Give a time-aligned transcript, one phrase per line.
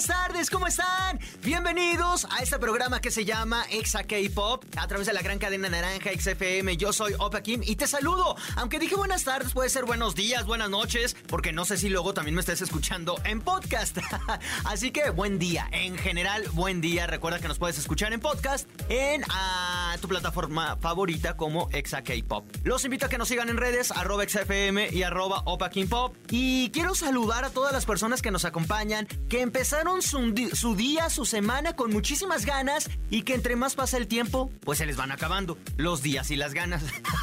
[0.00, 1.20] buenas tardes, ¿cómo están?
[1.42, 5.68] Bienvenidos a este programa que se llama Exa K-Pop a través de la gran cadena
[5.68, 6.78] naranja XFM.
[6.78, 8.34] Yo soy Opa Kim y te saludo.
[8.56, 12.14] Aunque dije buenas tardes, puede ser buenos días, buenas noches, porque no sé si luego
[12.14, 13.98] también me estés escuchando en podcast.
[14.64, 17.06] Así que buen día, en general, buen día.
[17.06, 22.46] Recuerda que nos puedes escuchar en podcast en ah, tu plataforma favorita como Exa K-Pop.
[22.64, 26.16] Los invito a que nos sigan en redes, arroba XFM y arroba Opa Kim Pop.
[26.30, 30.74] Y quiero saludar a todas las personas que nos acompañan acompañan, que empezaron su, su,
[30.76, 34.86] día, su semana con muchísimas ganas y que entre más pasa el tiempo, pues se
[34.86, 36.82] les van acabando los días y las ganas.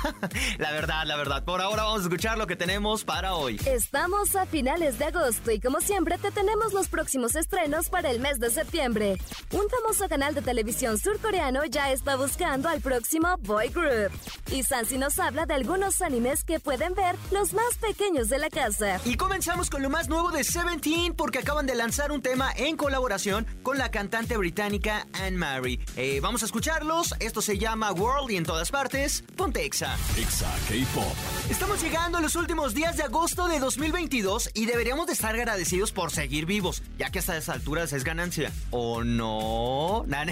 [0.58, 1.44] la verdad, la verdad.
[1.44, 3.60] Por ahora vamos a escuchar lo que tenemos para hoy.
[3.66, 8.20] Estamos a finales de agosto y como siempre te tenemos los próximos estrenos para el
[8.20, 9.18] mes de septiembre.
[9.52, 14.12] Un famoso canal de televisión surcoreano ya está buscando al próximo boy group.
[14.52, 18.50] Y Sansi nos habla de algunos animes que pueden ver los más pequeños de la
[18.50, 19.00] casa.
[19.06, 22.78] Y comenzamos con lo más nuevo de Seventeen porque acaban de lanzar un tema en
[22.78, 25.80] colaboración con la cantante británica Anne Mary.
[25.96, 27.14] Eh, vamos a escucharlos.
[27.20, 29.96] Esto se llama World y en todas partes, ponte Exa.
[30.18, 31.14] Exa K-Pop.
[31.50, 35.92] Estamos llegando a los últimos días de agosto de 2022 y deberíamos de estar agradecidos
[35.92, 38.52] por seguir vivos, ya que hasta esas alturas es ganancia.
[38.72, 40.04] ¿O no?
[40.08, 40.26] no,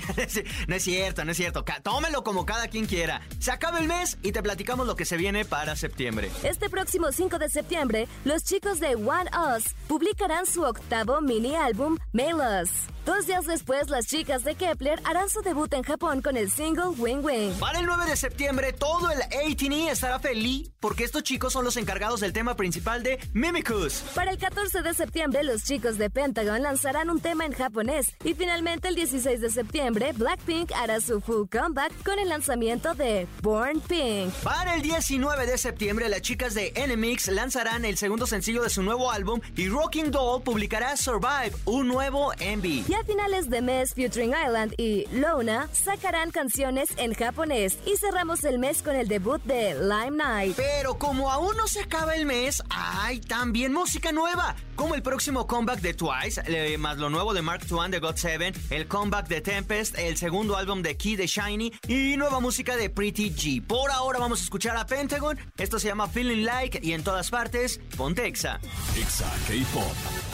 [0.67, 1.63] no es cierto, no es cierto.
[1.83, 3.21] Tómelo como cada quien quiera.
[3.39, 6.31] Se acaba el mes y te platicamos lo que se viene para septiembre.
[6.43, 11.97] Este próximo 5 de septiembre, los chicos de One Us publicarán su octavo mini álbum
[12.15, 12.94] Mail Us.
[13.05, 16.87] Dos días después, las chicas de Kepler harán su debut en Japón con el single
[16.97, 17.53] Wing Wing.
[17.59, 21.77] Para el 9 de septiembre, todo el ATE estará feliz porque estos chicos son los
[21.77, 24.03] encargados del tema principal de Mimicus.
[24.15, 28.15] Para el 14 de septiembre, los chicos de Pentagon lanzarán un tema en japonés.
[28.23, 33.27] Y finalmente, el 16 de septiembre, Blackpink hará su full comeback con el lanzamiento de
[33.43, 34.31] Born Pink.
[34.43, 38.81] Para el 19 de septiembre, las chicas de NMX lanzarán el segundo sencillo de su
[38.81, 44.31] nuevo álbum y Rocking Doll publicará Survive, un nuevo MV a finales de mes, Futuring
[44.31, 47.77] Island y Lona sacarán canciones en japonés.
[47.85, 50.55] Y cerramos el mes con el debut de Lime Night.
[50.55, 54.55] Pero como aún no se acaba el mes, hay también música nueva.
[54.75, 58.15] Como el próximo comeback de Twice, eh, más lo nuevo de Mark Twain de God
[58.15, 62.75] 7, el comeback de Tempest, el segundo álbum de Key de Shiny y nueva música
[62.75, 63.65] de Pretty G.
[63.65, 65.37] Por ahora vamos a escuchar a Pentagon.
[65.57, 68.59] Esto se llama Feeling Like y en todas partes, Pontexa.
[68.97, 70.24] Exa K-Pop.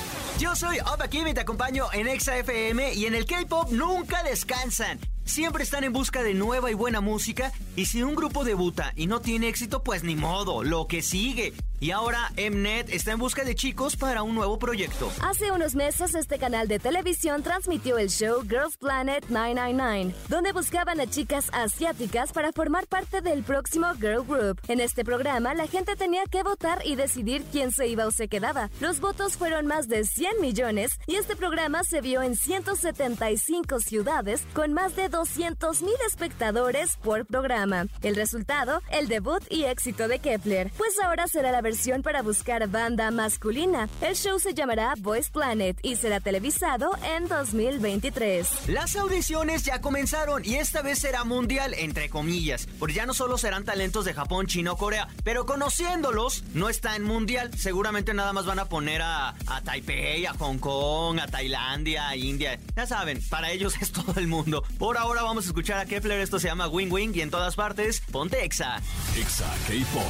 [0.41, 4.23] Yo soy Opa Kim y te acompaño en Exa FM y en el K-Pop nunca
[4.23, 4.99] descansan.
[5.23, 9.05] Siempre están en busca de nueva y buena música y si un grupo debuta y
[9.05, 11.53] no tiene éxito, pues ni modo, lo que sigue.
[11.81, 15.11] Y ahora Mnet está en busca de chicos para un nuevo proyecto.
[15.19, 20.99] Hace unos meses este canal de televisión transmitió el show Girls Planet 999, donde buscaban
[20.99, 24.61] a chicas asiáticas para formar parte del próximo Girl Group.
[24.67, 28.27] En este programa la gente tenía que votar y decidir quién se iba o se
[28.27, 28.69] quedaba.
[28.79, 34.43] Los votos fueron más de 100 millones y este programa se vio en 175 ciudades
[34.53, 37.87] con más de 200 mil espectadores por programa.
[38.03, 40.71] El resultado, el debut y éxito de Kepler.
[40.77, 41.70] Pues ahora será la
[42.03, 43.87] para buscar banda masculina.
[44.01, 48.67] El show se llamará Voice Planet y será televisado en 2023.
[48.67, 53.37] Las audiciones ya comenzaron y esta vez será mundial, entre comillas, porque ya no solo
[53.37, 57.51] serán talentos de Japón, China o Corea, pero conociéndolos, no está en mundial.
[57.57, 62.17] Seguramente nada más van a poner a, a Taipei, a Hong Kong, a Tailandia, a
[62.17, 62.59] India.
[62.75, 64.63] Ya saben, para ellos es todo el mundo.
[64.77, 67.55] Por ahora vamos a escuchar a Kepler, esto se llama Wing Wing y en todas
[67.55, 68.81] partes, ponte Exa.
[69.17, 70.03] Exa K-Pop.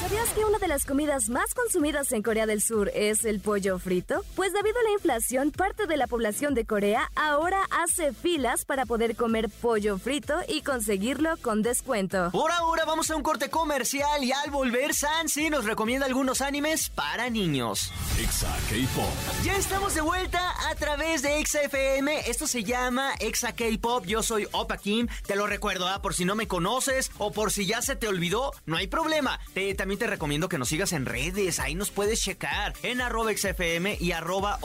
[0.00, 3.78] ¿Sabías que una de las comidas más consumidas en Corea del Sur es el pollo
[3.78, 4.22] frito?
[4.36, 8.84] Pues debido a la inflación, parte de la población de Corea ahora hace filas para
[8.84, 12.30] poder comer pollo frito y conseguirlo con descuento.
[12.30, 16.90] Por ahora vamos a un corte comercial y al volver Sansi nos recomienda algunos animes
[16.90, 17.90] para niños.
[18.20, 19.44] Exa K-Pop.
[19.44, 22.28] Ya estamos de vuelta a través de Exa FM.
[22.28, 24.04] Esto se llama Exa K-Pop.
[24.04, 25.08] Yo soy Opa Kim.
[25.26, 26.02] Te lo recuerdo, ¿ah?
[26.02, 29.40] por si no me conoces o por si ya se te olvidó, no hay problema.
[29.54, 33.00] Te, también te recomiendo que nos sigas en en redes, ahí nos puedes checar en
[33.00, 34.58] arroba XFM y arroba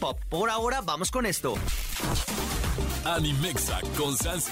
[0.00, 0.18] Pop.
[0.28, 1.54] Por ahora, vamos con esto.
[3.04, 4.48] Animexa con Sans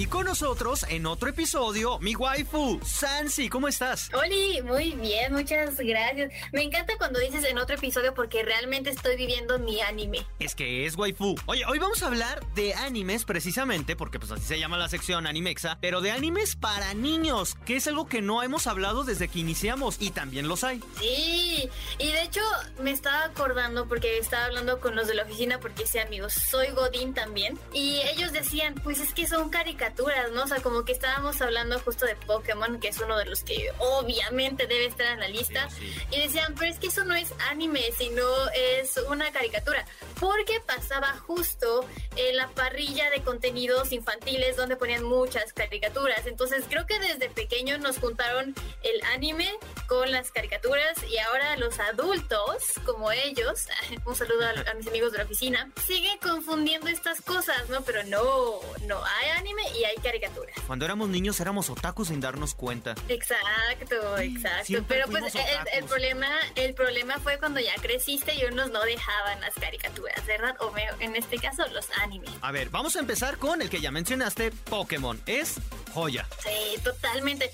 [0.00, 4.08] Y con nosotros en otro episodio, mi waifu, Sansi, ¿cómo estás?
[4.14, 6.32] Oli, muy bien, muchas gracias.
[6.52, 10.24] Me encanta cuando dices en otro episodio porque realmente estoy viviendo mi anime.
[10.38, 11.34] Es que es waifu.
[11.44, 15.26] Oye, hoy vamos a hablar de animes precisamente, porque pues así se llama la sección
[15.26, 19.40] Animexa, pero de animes para niños, que es algo que no hemos hablado desde que
[19.40, 20.82] iniciamos y también los hay.
[20.98, 21.68] Sí,
[21.98, 22.40] y de hecho
[22.80, 26.68] me estaba acordando porque estaba hablando con los de la oficina porque sí amigos, soy
[26.68, 29.89] Godín también, y ellos decían, pues es que son caricaturas,
[30.32, 30.44] ¿no?
[30.44, 33.70] O sea, como que estábamos hablando justo de Pokémon, que es uno de los que
[33.78, 35.68] obviamente debe estar en la lista,
[36.10, 38.22] y decían, pero es que eso no es anime, sino
[38.54, 39.84] es una caricatura,
[40.18, 46.86] porque pasaba justo en la parrilla de contenidos infantiles donde ponían muchas caricaturas, entonces creo
[46.86, 49.50] que desde pequeño nos juntaron el anime
[49.86, 53.66] con las caricaturas y ahora los adultos, como ellos,
[54.06, 57.82] un saludo a, a mis amigos de la oficina, siguen confundiendo estas cosas, ¿no?
[57.82, 60.56] Pero no, no, hay anime y hay caricaturas.
[60.66, 62.94] Cuando éramos niños éramos otakus sin darnos cuenta.
[63.08, 64.84] Exacto, exacto.
[64.88, 69.54] Pero pues el, problema, el problema fue cuando ya creciste y unos no dejaban las
[69.54, 70.56] caricaturas, ¿verdad?
[70.60, 72.30] O en este caso los animes.
[72.40, 75.20] A ver, vamos a empezar con el que ya mencionaste, Pokémon.
[75.26, 75.56] Es
[75.92, 76.26] joya.
[76.42, 77.50] Sí, totalmente.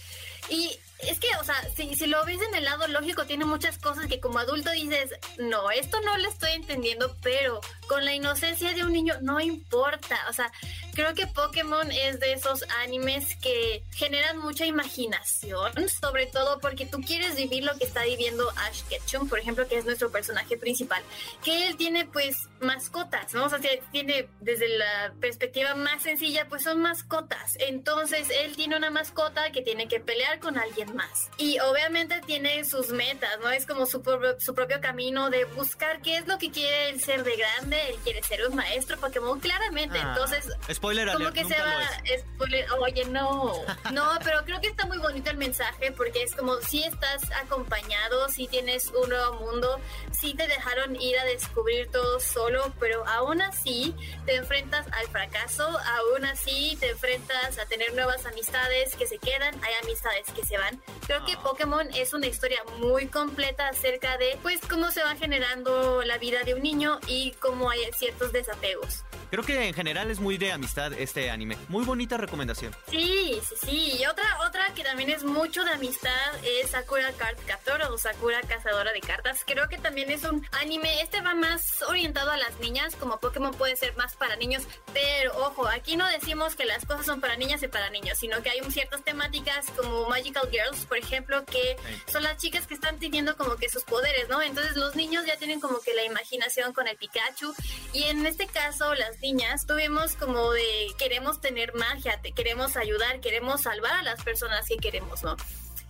[0.49, 3.79] Y es que, o sea, si, si lo ves en el lado lógico, tiene muchas
[3.79, 8.73] cosas que como adulto dices, no, esto no lo estoy entendiendo, pero con la inocencia
[8.73, 10.19] de un niño no importa.
[10.29, 10.51] O sea,
[10.95, 17.01] creo que Pokémon es de esos animes que generan mucha imaginación, sobre todo porque tú
[17.01, 21.03] quieres vivir lo que está viviendo Ash Ketchum, por ejemplo, que es nuestro personaje principal,
[21.45, 23.45] que él tiene pues mascotas, ¿no?
[23.45, 23.61] O sea,
[23.93, 27.57] tiene desde la perspectiva más sencilla, pues son mascotas.
[27.59, 31.31] Entonces, él tiene una mascota que tiene que pelear con alguien más.
[31.39, 33.51] Y obviamente tiene sus metas, ¿no?
[33.51, 34.03] Es como su,
[34.39, 37.91] su propio camino de buscar qué es lo que quiere él ser de grande.
[37.91, 39.99] Él quiere ser un maestro Pokémon, claramente.
[39.99, 41.89] Ah, Entonces, spoiler como que se va.
[42.35, 43.53] Spoiler, oye, no.
[43.93, 48.29] No, pero creo que está muy bonito el mensaje porque es como si estás acompañado,
[48.29, 49.81] si tienes un nuevo mundo,
[50.13, 53.95] si te dejaron ir a descubrir todo solo, pero aún así
[54.25, 59.55] te enfrentas al fracaso, aún así te enfrentas a tener nuevas amistades que se quedan,
[59.63, 60.76] hay amistades que se van
[61.07, 66.03] Creo que Pokémon es una historia muy completa acerca de pues cómo se va generando
[66.03, 69.05] la vida de un niño y cómo hay ciertos desapegos.
[69.31, 71.57] Creo que en general es muy de amistad este anime.
[71.69, 72.75] Muy bonita recomendación.
[72.91, 73.99] Sí, sí, sí.
[74.01, 76.11] Y otra, otra que también es mucho de amistad
[76.43, 79.43] es Sakura Card Captor o Sakura Cazadora de Cartas.
[79.47, 81.01] Creo que también es un anime.
[81.03, 84.65] Este va más orientado a las niñas, como Pokémon puede ser más para niños.
[84.93, 88.43] Pero ojo, aquí no decimos que las cosas son para niñas y para niños, sino
[88.43, 91.77] que hay ciertas temáticas como Magical Girls, por ejemplo, que
[92.11, 94.43] son las chicas que están teniendo como que sus poderes, ¿no?
[94.43, 97.55] Entonces los niños ya tienen como que la imaginación con el Pikachu.
[97.93, 103.21] Y en este caso, las niñas tuvimos como de queremos tener magia, te queremos ayudar,
[103.21, 105.37] queremos salvar a las personas que queremos, ¿no?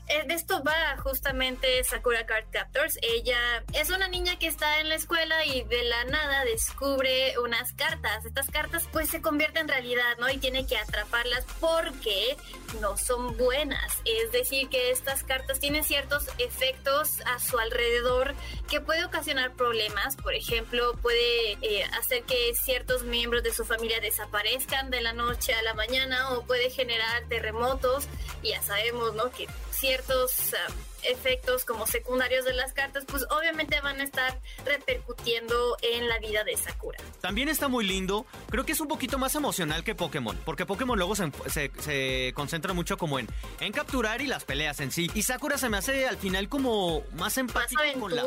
[0.08, 2.98] Eh, de esto va justamente Sakura Card Captors.
[3.02, 7.72] Ella es una niña que está en la escuela y de la nada descubre unas
[7.72, 8.24] cartas.
[8.24, 10.28] Estas cartas pues se convierten en realidad, ¿no?
[10.30, 12.36] Y tiene que atraparlas porque
[12.80, 13.98] no son buenas.
[14.04, 18.34] Es decir, que estas cartas tienen ciertos efectos a su alrededor
[18.70, 20.16] que puede ocasionar problemas.
[20.16, 25.54] Por ejemplo, puede eh, hacer que ciertos miembros de su familia desaparezcan de la noche
[25.54, 28.06] a la mañana o puede generar terremotos.
[28.42, 29.30] Ya sabemos, ¿no?
[29.30, 29.48] Que
[29.98, 30.70] ah,
[31.08, 36.44] efectos como secundarios de las cartas, pues obviamente van a estar repercutiendo en la vida
[36.44, 36.98] de Sakura.
[37.20, 40.98] También está muy lindo, creo que es un poquito más emocional que Pokémon, porque Pokémon
[40.98, 41.30] luego se,
[41.78, 43.28] se, concentra mucho como en,
[43.60, 45.10] en capturar y las peleas en sí.
[45.14, 48.24] Y Sakura se me hace al final como más empático con la...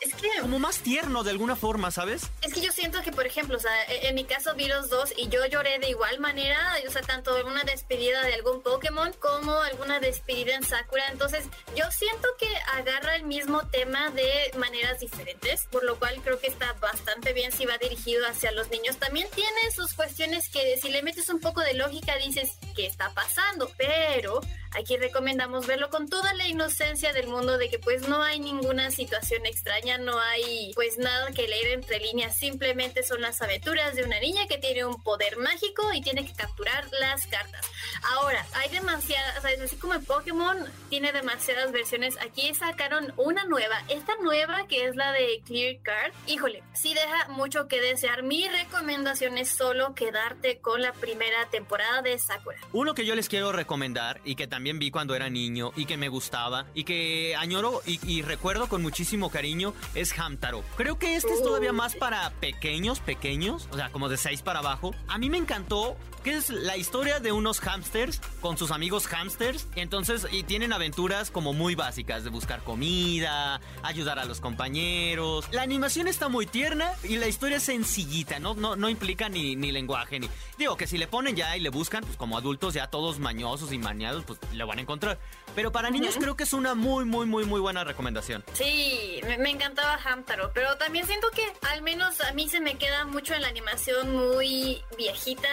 [0.00, 0.28] Es que...
[0.40, 2.30] Como más tierno de alguna forma, ¿sabes?
[2.42, 4.90] Es que yo siento que, por ejemplo, o sea, e, en mi caso vi los
[4.90, 9.12] dos y yo lloré de igual manera, o sea, tanto una despedida de algún Pokémon
[9.18, 11.04] como alguna despedida en Sakura.
[11.10, 11.46] Entonces,
[11.76, 16.40] yo siento siento que agarra el mismo tema de maneras diferentes, por lo cual creo
[16.40, 18.96] que está bastante bien si va dirigido hacia los niños.
[18.96, 23.10] También tiene sus cuestiones que si le metes un poco de lógica dices, ¿qué está
[23.10, 23.70] pasando?
[23.76, 24.40] Pero
[24.72, 28.92] Aquí recomendamos verlo con toda la inocencia del mundo de que pues no hay ninguna
[28.92, 34.04] situación extraña, no hay pues nada que leer entre líneas, simplemente son las aventuras de
[34.04, 37.66] una niña que tiene un poder mágico y tiene que capturar las cartas.
[38.14, 40.56] Ahora, hay demasiadas, así como el Pokémon
[40.88, 43.76] tiene demasiadas versiones Aquí sacaron una nueva.
[43.88, 46.12] Esta nueva que es la de Clear Card.
[46.26, 48.22] Híjole, sí deja mucho que desear.
[48.22, 52.56] Mi recomendación es solo quedarte con la primera temporada de Sakura.
[52.72, 55.98] Uno que yo les quiero recomendar y que también vi cuando era niño y que
[55.98, 60.64] me gustaba y que añoro y, recuerdo con muchísimo cariño es Hamtaro.
[60.76, 64.60] Creo que este es todavía más para pequeños, pequeños, o sea, como de 6 para
[64.60, 64.94] abajo.
[65.08, 69.66] A mí me encantó que es la historia de unos hamsters con sus amigos hamsters.
[69.74, 75.48] Entonces, y tienen aventuras como muy básicas de buscar comida, ayudar a los compañeros.
[75.50, 79.56] La animación está muy tierna y la historia es sencillita, no, no, no implica ni,
[79.56, 80.20] ni lenguaje.
[80.20, 83.18] Ni, digo que si le ponen ya y le buscan, pues como adultos ya todos
[83.18, 85.18] mañosos y mañados, pues lo van a encontrar.
[85.54, 88.44] Pero para niños creo que es una muy, muy, muy, muy buena recomendación.
[88.52, 93.04] Sí, me, encantaba Hamtaro, pero también siento que al menos a mí se me queda
[93.06, 95.48] mucho en la animación muy viejita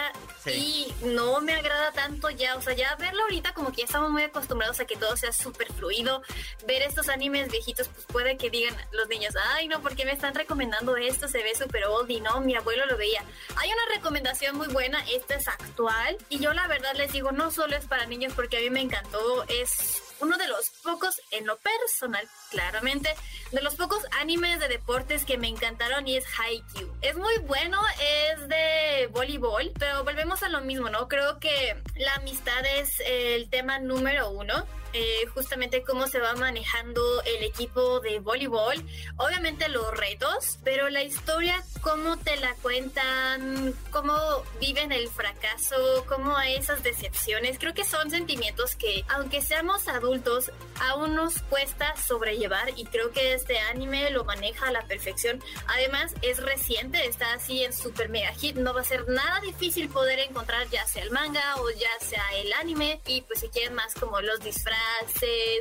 [0.46, 4.12] y no me agrada tanto ya, o sea, ya verlo ahorita como que ya estamos
[4.12, 6.17] muy acostumbrados a que todo sea súper fluido.
[6.66, 10.34] Ver estos animes viejitos, pues puede que digan los niños, ay no, porque me están
[10.36, 11.28] recomendando esto?
[11.28, 13.24] Se ve súper old y no, mi abuelo lo veía.
[13.56, 17.52] Hay una recomendación muy buena, esta es actual y yo la verdad les digo, no
[17.52, 21.46] solo es para niños porque a mí me encantó, es uno de los pocos, en
[21.46, 23.14] lo personal, claramente,
[23.52, 26.98] de los pocos animes de deportes que me encantaron y es Haikyuu.
[27.02, 31.08] Es muy bueno, es de voleibol, pero volvemos a lo mismo, ¿no?
[31.08, 37.02] Creo que la amistad es el tema número uno eh, justamente cómo se va manejando
[37.24, 38.76] el equipo de voleibol,
[39.18, 44.14] obviamente los retos, pero la historia, cómo te la cuentan, cómo
[44.60, 51.16] viven el fracaso, cómo esas decepciones, creo que son sentimientos que aunque seamos adultos, aún
[51.16, 55.42] nos cuesta sobrellevar y creo que este anime lo maneja a la perfección.
[55.68, 59.90] Además, es reciente, está así en super mega hit, no va a ser nada difícil
[59.90, 63.74] poder encontrar ya sea el manga o ya sea el anime y pues si quieren
[63.74, 64.78] más como los disfraces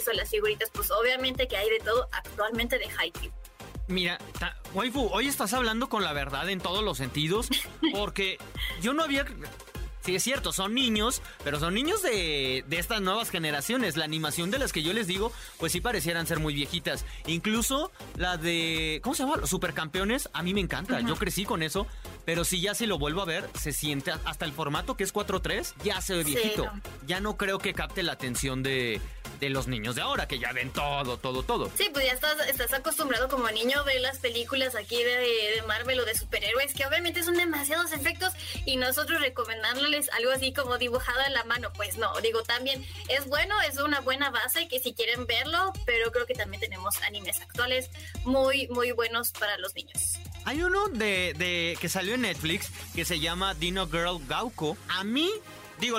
[0.09, 3.33] o las figuritas, pues obviamente que hay de todo actualmente de Haikyuu.
[3.89, 4.19] Mira,
[4.75, 7.49] waifu, hoy estás hablando con la verdad en todos los sentidos,
[7.93, 8.39] porque
[8.83, 9.25] yo no había
[10.07, 13.97] Sí, es cierto, son niños, pero son niños de, de, estas nuevas generaciones.
[13.97, 17.05] La animación de las que yo les digo, pues sí parecieran ser muy viejitas.
[17.27, 19.01] Incluso la de.
[19.03, 19.37] ¿Cómo se llama?
[19.39, 20.29] Los supercampeones.
[20.33, 21.01] A mí me encanta.
[21.01, 21.89] Yo crecí con eso.
[22.25, 25.13] Pero si ya se lo vuelvo a ver, se siente hasta el formato que es
[25.13, 26.71] 4-3, ya se ve viejito.
[27.07, 29.01] Ya no creo que capte la atención de,
[29.39, 31.71] de los niños de ahora, que ya ven todo, todo, todo.
[31.77, 35.63] Sí, pues ya estás, estás acostumbrado como niño a ver las películas aquí de, de
[35.67, 38.33] Marvel o de superhéroes, que obviamente son demasiados efectos
[38.65, 43.27] y nosotros recomendándoles algo así como dibujado en la mano, pues no, digo, también es
[43.27, 47.41] bueno, es una buena base que si quieren verlo, pero creo que también tenemos animes
[47.41, 47.91] actuales
[48.25, 50.15] muy, muy buenos para los niños.
[50.45, 54.77] Hay uno de, de que salió en Netflix que se llama Dino Girl Gauko.
[54.89, 55.31] A mí,
[55.81, 55.99] digo,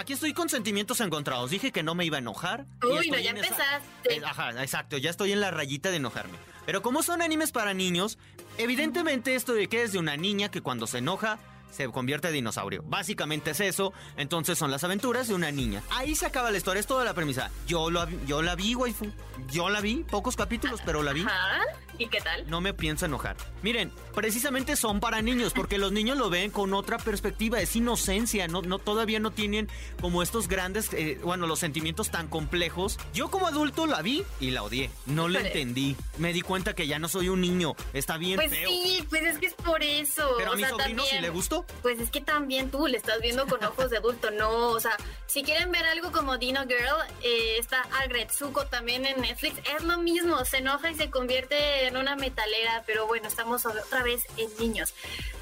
[0.00, 1.50] aquí estoy con sentimientos encontrados.
[1.50, 2.66] Dije que no me iba a enojar.
[2.82, 4.14] Uy, no, ya empezaste.
[4.14, 6.38] Eh, ajá, exacto, ya estoy en la rayita de enojarme.
[6.66, 8.18] Pero como son animes para niños,
[8.58, 11.38] evidentemente esto de que es de una niña que cuando se enoja
[11.70, 12.82] se convierte en dinosaurio.
[12.84, 13.92] Básicamente es eso.
[14.16, 15.82] Entonces son las aventuras de una niña.
[15.90, 17.50] Ahí se acaba la historia, es toda la premisa.
[17.66, 19.12] Yo, lo, yo la vi, waifu.
[19.50, 21.22] Yo la vi, pocos capítulos, pero la vi.
[21.22, 21.60] Ajá.
[22.00, 22.48] ¿Y qué tal?
[22.48, 23.36] No me pienso enojar.
[23.60, 28.48] Miren, precisamente son para niños, porque los niños lo ven con otra perspectiva, es inocencia,
[28.48, 29.68] no, no todavía no tienen
[30.00, 32.98] como estos grandes, eh, bueno, los sentimientos tan complejos.
[33.12, 35.94] Yo como adulto la vi y la odié, no la entendí.
[36.16, 39.38] Me di cuenta que ya no soy un niño, está bien pues sí, pues es
[39.38, 40.36] que es por eso.
[40.38, 41.66] Pero a mi sobrino sí le gustó.
[41.82, 44.96] Pues es que también tú le estás viendo con ojos de adulto, no, o sea,
[45.26, 49.98] si quieren ver algo como Dino Girl, eh, está Agretsuko también en Netflix, es lo
[49.98, 54.94] mismo, se enoja y se convierte una metalera, pero bueno, estamos otra vez en niños.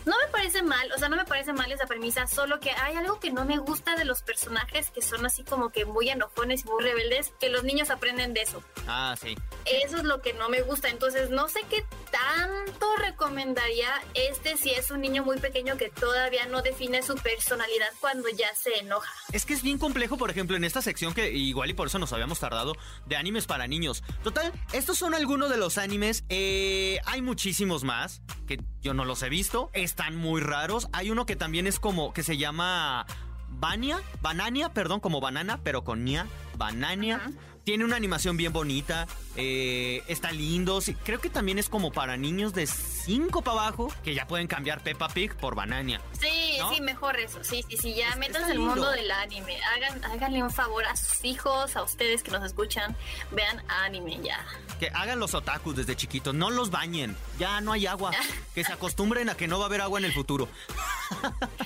[0.08, 2.96] No me parece mal, o sea, no me parece mal esa premisa, solo que hay
[2.96, 6.64] algo que no me gusta de los personajes que son así como que muy enojones
[6.64, 8.62] y muy rebeldes, que los niños aprenden de eso.
[8.86, 9.36] Ah, sí.
[9.66, 14.70] Eso es lo que no me gusta, entonces no sé qué tanto recomendaría este si
[14.70, 19.12] es un niño muy pequeño que todavía no define su personalidad cuando ya se enoja.
[19.32, 21.98] Es que es bien complejo, por ejemplo, en esta sección que igual y por eso
[21.98, 24.02] nos habíamos tardado, de animes para niños.
[24.24, 29.22] Total, estos son algunos de los animes, eh, hay muchísimos más que yo no los
[29.22, 30.88] he visto están muy raros.
[30.92, 33.04] Hay uno que también es como, que se llama
[33.48, 36.28] Bania, Banania, perdón, como banana, pero con nia,
[36.58, 37.20] Banania.
[37.64, 40.80] Tiene una animación bien bonita, eh, está lindo.
[41.04, 44.82] creo que también es como para niños de 5 para abajo, que ya pueden cambiar
[44.82, 46.00] Peppa Pig por Banania.
[46.18, 47.44] Sí, sí, mejor eso.
[47.44, 49.60] Sí, sí, sí, ya metas el mundo del anime.
[49.74, 52.96] Hagan, háganle un favor a sus hijos, a ustedes que nos escuchan,
[53.32, 54.42] vean anime ya.
[54.80, 57.16] Que hagan los otakus desde chiquitos, no los bañen.
[57.38, 58.12] Ya no hay agua.
[58.54, 60.48] que se acostumbren a que no va a haber agua en el futuro.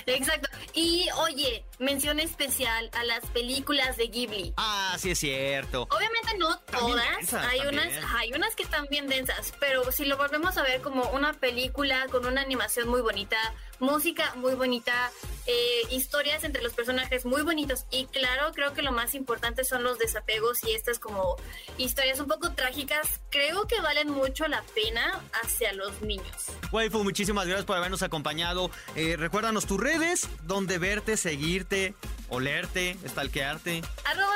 [0.07, 0.49] Exacto.
[0.75, 4.55] Y oye, mención especial a las películas de Ghibli.
[4.57, 5.83] Ah, Ah, sí es cierto.
[5.91, 10.57] Obviamente no todas, hay unas, hay unas que están bien densas, pero si lo volvemos
[10.59, 13.37] a ver como una película con una animación muy bonita,
[13.79, 15.11] música muy bonita,
[15.47, 19.83] eh, historias entre los personajes muy bonitos y claro, creo que lo más importante son
[19.83, 21.37] los desapegos y estas como
[21.79, 26.27] historias un poco trágicas, creo que valen mucho la pena hacia los niños.
[26.71, 28.71] Waifu, muchísimas gracias por habernos acompañado.
[28.95, 31.95] Eh, recuérdanos tus redes, donde verte, seguirte,
[32.29, 33.83] olerte, stalkearte.
[34.05, 34.32] Arroba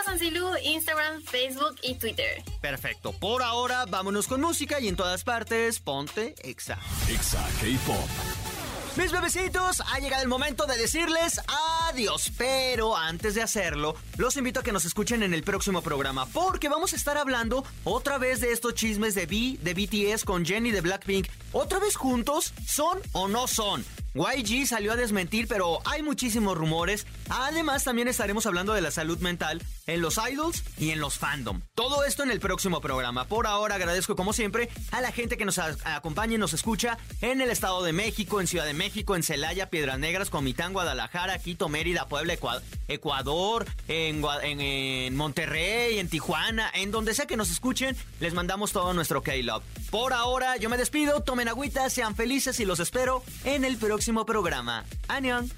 [0.63, 2.43] Instagram, Facebook y Twitter.
[2.61, 3.13] Perfecto.
[3.13, 6.79] Por ahora, vámonos con música y en todas partes, ponte Exa.
[7.09, 8.09] Exa K-Pop.
[8.97, 11.39] Mis bebecitos, ha llegado el momento de decirles
[11.89, 16.25] adiós, pero antes de hacerlo, los invito a que nos escuchen en el próximo programa,
[16.27, 20.47] porque vamos a estar hablando otra vez de estos chismes de B, de BTS con
[20.47, 21.29] Jenny de Blackpink.
[21.53, 22.55] ¿Otra vez juntos?
[22.67, 23.85] ¿Son o no son?
[24.17, 27.07] YG salió a desmentir, pero hay muchísimos rumores.
[27.29, 31.61] Además, también estaremos hablando de la salud mental en los idols y en los fandom.
[31.75, 33.27] Todo esto en el próximo programa.
[33.27, 37.41] Por ahora agradezco como siempre a la gente que nos acompaña y nos escucha en
[37.41, 41.69] el Estado de México, en Ciudad de México, en Celaya, Piedras Negras, Comitán, Guadalajara, Quito,
[41.69, 42.63] Mérida, Puebla, Ecuador,
[43.89, 49.23] en, en Monterrey, en Tijuana, en donde sea que nos escuchen, les mandamos todo nuestro
[49.23, 49.65] K-Love.
[49.91, 54.27] Por ahora yo me despido, tomen agüita, sean felices y los espero en el próximo
[54.27, 54.85] programa.
[55.09, 55.51] ¡Anion!